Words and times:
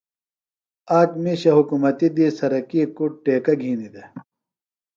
آک 0.99 1.11
مِیشہ 1.23 1.51
حُکمتیۡ 1.57 2.13
دی 2.15 2.25
سرکی 2.37 2.81
کُڈ 2.95 3.11
ٹیکہ 3.23 3.53
گِھینیۡ 3.61 3.91
دےۡ۔ 3.93 4.09